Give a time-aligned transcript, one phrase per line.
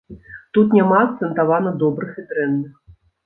[0.57, 2.73] Тут няма акцэнтавана добрых і дрэнных.